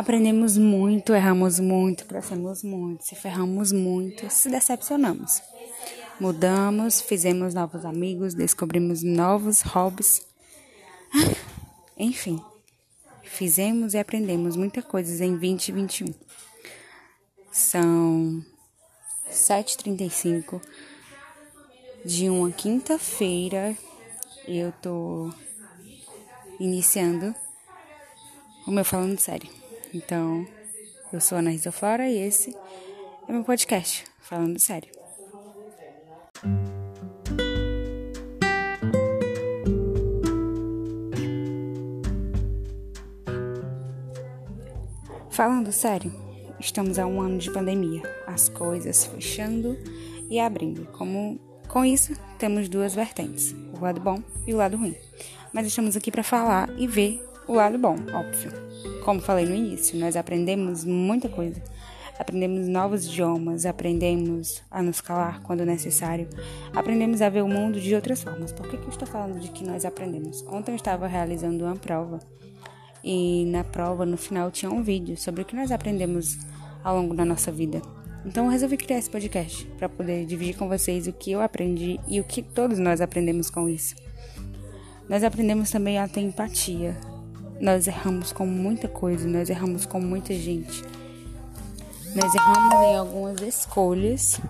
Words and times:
Aprendemos 0.00 0.56
muito, 0.56 1.12
erramos 1.12 1.60
muito, 1.60 2.06
crescemos 2.06 2.62
muito, 2.62 3.04
se 3.04 3.14
ferramos 3.14 3.70
muito, 3.70 4.30
se 4.30 4.48
decepcionamos. 4.48 5.42
Mudamos, 6.18 7.02
fizemos 7.02 7.52
novos 7.52 7.84
amigos, 7.84 8.32
descobrimos 8.32 9.02
novos 9.02 9.60
hobbies. 9.60 10.26
Enfim, 11.98 12.42
fizemos 13.22 13.92
e 13.92 13.98
aprendemos 13.98 14.56
muitas 14.56 14.86
coisas 14.86 15.20
em 15.20 15.36
2021. 15.36 16.14
São 17.52 18.42
7h35 19.30 20.62
de 22.06 22.30
uma 22.30 22.50
quinta-feira. 22.50 23.76
Eu 24.48 24.72
tô 24.80 25.30
iniciando 26.58 27.34
o 28.66 28.70
meu 28.70 28.82
falando 28.82 29.20
sério. 29.20 29.60
Então, 29.92 30.46
eu 31.12 31.20
sou 31.20 31.36
a 31.36 31.40
Ana 31.40 31.50
Flora 31.72 32.08
e 32.08 32.16
esse 32.16 32.56
é 33.28 33.32
meu 33.32 33.42
podcast, 33.42 34.04
falando 34.20 34.56
sério. 34.60 34.88
Falando 45.28 45.72
sério, 45.72 46.12
estamos 46.60 46.96
a 46.98 47.06
um 47.06 47.20
ano 47.20 47.38
de 47.38 47.50
pandemia, 47.52 48.02
as 48.28 48.48
coisas 48.48 49.06
fechando 49.06 49.76
e 50.28 50.38
abrindo. 50.38 50.86
Como 50.92 51.40
com 51.66 51.84
isso, 51.84 52.14
temos 52.38 52.68
duas 52.68 52.94
vertentes, 52.94 53.52
o 53.74 53.80
lado 53.80 54.00
bom 54.00 54.22
e 54.46 54.54
o 54.54 54.56
lado 54.56 54.76
ruim. 54.76 54.94
Mas 55.52 55.66
estamos 55.66 55.96
aqui 55.96 56.12
para 56.12 56.22
falar 56.22 56.70
e 56.78 56.86
ver 56.86 57.29
o 57.50 57.54
lado 57.54 57.76
bom, 57.76 57.96
óbvio. 58.14 58.52
Como 59.04 59.20
falei 59.20 59.44
no 59.44 59.56
início, 59.56 59.98
nós 59.98 60.14
aprendemos 60.14 60.84
muita 60.84 61.28
coisa. 61.28 61.60
Aprendemos 62.16 62.68
novos 62.68 63.06
idiomas, 63.06 63.66
aprendemos 63.66 64.62
a 64.70 64.80
nos 64.80 65.00
calar 65.00 65.40
quando 65.42 65.64
necessário, 65.64 66.28
aprendemos 66.72 67.20
a 67.20 67.28
ver 67.28 67.42
o 67.42 67.48
mundo 67.48 67.80
de 67.80 67.92
outras 67.94 68.22
formas. 68.22 68.52
Por 68.52 68.68
que, 68.68 68.76
que 68.76 68.84
eu 68.84 68.90
estou 68.90 69.08
falando 69.08 69.40
de 69.40 69.48
que 69.48 69.64
nós 69.64 69.84
aprendemos? 69.84 70.44
Ontem 70.46 70.70
eu 70.72 70.76
estava 70.76 71.08
realizando 71.08 71.64
uma 71.64 71.74
prova 71.74 72.20
e 73.02 73.46
na 73.46 73.64
prova, 73.64 74.06
no 74.06 74.16
final, 74.16 74.50
tinha 74.50 74.70
um 74.70 74.82
vídeo 74.82 75.16
sobre 75.16 75.42
o 75.42 75.44
que 75.44 75.56
nós 75.56 75.72
aprendemos 75.72 76.38
ao 76.84 76.96
longo 76.96 77.14
da 77.14 77.24
nossa 77.24 77.50
vida. 77.50 77.82
Então 78.24 78.44
eu 78.44 78.50
resolvi 78.50 78.76
criar 78.76 78.98
esse 78.98 79.10
podcast 79.10 79.64
para 79.76 79.88
poder 79.88 80.24
dividir 80.24 80.56
com 80.56 80.68
vocês 80.68 81.08
o 81.08 81.12
que 81.12 81.32
eu 81.32 81.40
aprendi 81.40 81.98
e 82.06 82.20
o 82.20 82.24
que 82.24 82.42
todos 82.42 82.78
nós 82.78 83.00
aprendemos 83.00 83.50
com 83.50 83.68
isso. 83.68 83.96
Nós 85.08 85.24
aprendemos 85.24 85.70
também 85.70 85.98
a 85.98 86.06
ter 86.06 86.20
empatia, 86.20 86.96
nós 87.60 87.86
erramos 87.86 88.32
com 88.32 88.46
muita 88.46 88.88
coisa, 88.88 89.28
nós 89.28 89.50
erramos 89.50 89.84
com 89.84 90.00
muita 90.00 90.32
gente. 90.32 90.82
Nós 92.14 92.34
erramos 92.34 92.72
em 92.72 92.96
algumas 92.96 93.40
escolhas, 93.42 94.40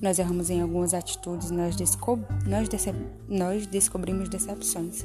nós 0.00 0.18
erramos 0.18 0.50
em 0.50 0.62
algumas 0.62 0.94
atitudes, 0.94 1.50
nós, 1.50 1.76
desco 1.76 2.18
nós, 2.46 2.68
nós 3.28 3.66
descobrimos 3.66 4.28
decepções 4.28 5.04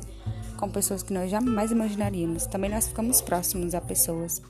com 0.57 0.69
pessoas 0.69 1.01
que 1.01 1.11
nós 1.11 1.31
jamais 1.31 1.71
imaginaríamos. 1.71 2.45
Também 2.45 2.69
nós 2.69 2.87
ficamos 2.87 3.19
próximos 3.19 3.73
a 3.73 3.81
pessoas 3.81 4.41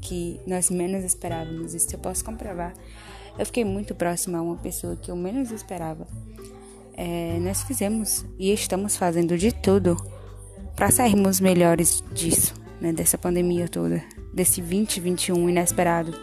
que 0.00 0.38
nós 0.46 0.70
menos 0.70 1.04
esperávamos. 1.04 1.72
Isso 1.72 1.94
eu 1.94 1.98
posso 1.98 2.24
comprovar. 2.24 2.74
Eu 3.38 3.46
fiquei 3.46 3.64
muito 3.64 3.94
próxima 3.94 4.38
a 4.38 4.42
uma 4.42 4.56
pessoa 4.56 4.94
que 4.94 5.10
eu 5.10 5.16
menos 5.16 5.50
esperava. 5.50 6.06
É, 6.94 7.38
nós 7.40 7.62
fizemos 7.62 8.24
e 8.38 8.52
estamos 8.52 8.96
fazendo 8.96 9.38
de 9.38 9.50
tudo 9.50 9.96
para 10.76 10.90
sairmos 10.90 11.40
melhores 11.40 12.02
disso, 12.12 12.54
né, 12.80 12.92
dessa 12.92 13.18
pandemia 13.18 13.68
toda, 13.68 14.02
desse 14.32 14.60
2021 14.60 15.48
inesperado. 15.48 16.14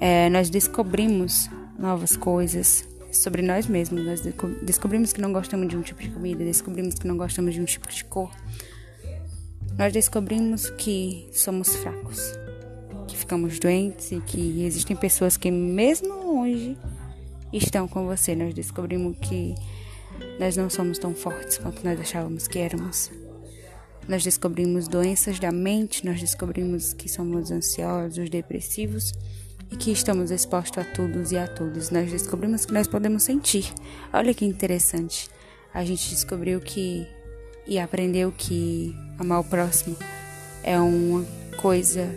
É, 0.00 0.28
nós 0.28 0.50
descobrimos 0.50 1.48
novas 1.78 2.16
coisas 2.16 2.86
sobre 3.12 3.42
nós 3.42 3.66
mesmos. 3.66 4.04
Nós 4.04 4.20
descobrimos 4.62 5.12
que 5.12 5.20
não 5.20 5.32
gostamos 5.32 5.68
de 5.68 5.76
um 5.76 5.82
tipo 5.82 6.02
de 6.02 6.10
comida, 6.10 6.44
descobrimos 6.44 6.94
que 6.94 7.06
não 7.06 7.16
gostamos 7.16 7.54
de 7.54 7.60
um 7.60 7.64
tipo 7.64 7.88
de 7.88 8.04
cor. 8.04 8.30
Nós 9.78 9.92
descobrimos 9.92 10.70
que 10.70 11.28
somos 11.32 11.74
fracos, 11.76 12.32
que 13.06 13.16
ficamos 13.16 13.58
doentes 13.58 14.10
e 14.10 14.20
que 14.20 14.64
existem 14.64 14.96
pessoas 14.96 15.36
que, 15.36 15.50
mesmo 15.50 16.08
longe, 16.08 16.76
estão 17.52 17.86
com 17.86 18.06
você. 18.06 18.34
Nós 18.34 18.54
descobrimos 18.54 19.16
que 19.18 19.54
nós 20.40 20.56
não 20.56 20.70
somos 20.70 20.98
tão 20.98 21.14
fortes 21.14 21.58
quanto 21.58 21.84
nós 21.84 22.00
achávamos 22.00 22.48
que 22.48 22.58
éramos. 22.58 23.10
Nós 24.08 24.22
descobrimos 24.22 24.86
doenças 24.86 25.40
da 25.40 25.50
mente, 25.50 26.06
nós 26.06 26.20
descobrimos 26.20 26.92
que 26.92 27.08
somos 27.08 27.50
ansiosos, 27.50 28.30
depressivos 28.30 29.12
e 29.70 29.76
que 29.76 29.90
estamos 29.90 30.30
expostos 30.30 30.78
a 30.78 30.84
todos 30.84 31.32
e 31.32 31.36
a 31.36 31.48
todos. 31.48 31.90
Nós 31.90 32.10
descobrimos 32.10 32.64
que 32.64 32.72
nós 32.72 32.86
podemos 32.86 33.24
sentir. 33.24 33.72
Olha 34.12 34.32
que 34.32 34.44
interessante. 34.44 35.28
A 35.74 35.84
gente 35.84 36.08
descobriu 36.08 36.60
que 36.60 37.06
e 37.66 37.80
aprendeu 37.80 38.30
que 38.30 38.94
amar 39.18 39.40
o 39.40 39.44
próximo 39.44 39.96
é 40.62 40.78
uma 40.78 41.26
coisa 41.56 42.08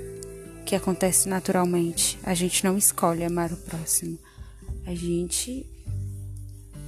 que 0.64 0.76
acontece 0.76 1.28
naturalmente. 1.28 2.20
A 2.22 2.36
gente 2.36 2.64
não 2.64 2.78
escolhe 2.78 3.24
amar 3.24 3.52
o 3.52 3.58
próximo. 3.58 4.20
A 4.86 4.94
gente 4.94 5.66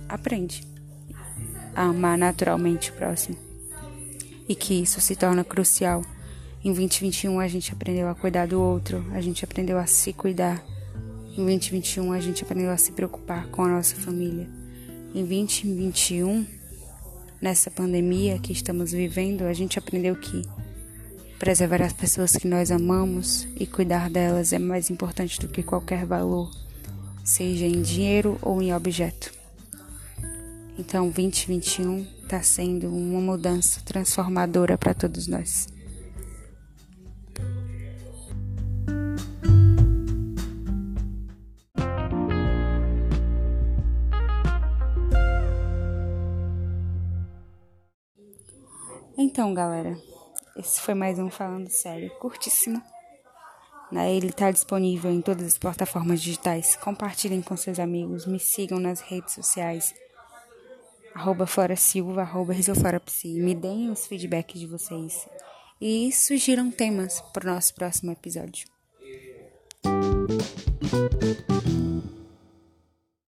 aprende 0.08 0.64
a 1.74 1.86
amar 1.86 2.20
naturalmente 2.20 2.92
o 2.92 2.94
próximo 2.94 3.51
e 4.48 4.56
que 4.56 4.74
isso 4.74 5.00
se 5.02 5.16
torna 5.16 5.44
crucial. 5.44 6.04
Em 6.64 6.72
2021 6.74 7.40
a 7.40 7.48
gente 7.48 7.72
aprendeu 7.72 8.08
a 8.08 8.16
cuidar 8.16 8.48
do 8.48 8.62
outro, 8.62 9.06
a 9.14 9.22
gente 9.22 9.44
aprendeu 9.44 9.78
a 9.78 9.86
se 9.86 10.14
cuidar. 10.14 10.64
Em 11.32 11.44
2021 11.46 12.12
a 12.12 12.20
gente 12.20 12.44
aprendeu 12.44 12.72
a 12.72 12.78
se 12.78 12.92
preocupar 12.92 13.48
com 13.48 13.64
a 13.64 13.68
nossa 13.68 13.96
família. 13.96 14.48
Em 15.14 15.26
2021, 15.26 16.46
nessa 17.42 17.72
pandemia 17.72 18.38
que 18.38 18.54
estamos 18.54 18.92
vivendo, 18.92 19.44
a 19.44 19.54
gente 19.54 19.80
aprendeu 19.80 20.16
que 20.16 20.44
preservar 21.40 21.82
as 21.82 21.94
pessoas 21.94 22.34
que 22.34 22.48
nós 22.48 22.70
amamos 22.70 23.48
e 23.60 23.66
cuidar 23.66 24.12
delas 24.12 24.54
é 24.54 24.60
mais 24.60 24.92
importante 24.92 25.40
do 25.40 25.48
que 25.48 25.64
qualquer 25.64 26.06
valor, 26.06 26.52
seja 27.26 27.66
em 27.66 27.82
dinheiro 27.82 28.38
ou 28.44 28.62
em 28.62 28.72
objeto. 28.72 29.41
Então, 30.84 31.12
2021 31.12 32.08
está 32.24 32.42
sendo 32.42 32.90
uma 32.90 33.22
mudança 33.22 33.80
transformadora 33.86 34.80
para 34.80 34.96
todos 34.96 35.28
nós. 35.28 35.68
Então, 49.16 49.54
galera, 49.54 49.96
esse 50.58 50.82
foi 50.82 50.96
mais 50.96 51.20
um 51.20 51.30
Falando 51.30 51.70
Sério, 51.70 52.10
curtíssimo. 52.18 52.82
Né? 53.92 54.16
Ele 54.16 54.30
está 54.30 54.50
disponível 54.50 55.12
em 55.12 55.22
todas 55.22 55.46
as 55.46 55.58
plataformas 55.60 56.24
digitais. 56.24 56.76
Compartilhem 56.76 57.44
com 57.44 57.56
seus 57.56 57.78
amigos, 57.78 58.26
me 58.26 58.40
sigam 58.40 58.80
nas 58.80 59.00
redes 59.00 59.36
sociais 59.36 59.94
arroba 61.14 61.46
Flora 61.46 61.76
Silva, 61.76 62.22
arroba 62.22 62.54
Risoflorapsi. 62.54 63.28
Me 63.40 63.54
deem 63.54 63.90
os 63.90 64.08
feedbacks 64.08 64.60
de 64.60 64.68
vocês 64.68 65.28
e 65.80 66.12
sugiram 66.12 66.70
temas 66.70 67.22
para 67.34 67.50
o 67.50 67.54
nosso 67.54 67.74
próximo 67.74 68.12
episódio. 68.12 68.68